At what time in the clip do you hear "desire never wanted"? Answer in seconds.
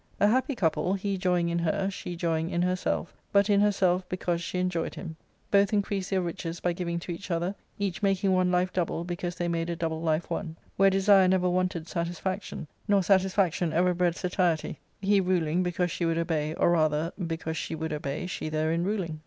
10.89-11.87